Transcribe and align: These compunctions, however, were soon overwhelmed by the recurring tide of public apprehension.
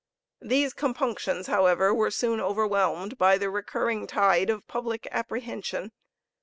These 0.41 0.73
compunctions, 0.73 1.45
however, 1.45 1.93
were 1.93 2.09
soon 2.09 2.39
overwhelmed 2.41 3.19
by 3.19 3.37
the 3.37 3.51
recurring 3.51 4.07
tide 4.07 4.49
of 4.49 4.65
public 4.67 5.07
apprehension. 5.11 5.91